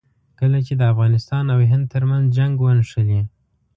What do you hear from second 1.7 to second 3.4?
هند ترمنځ جنګ ونښلي.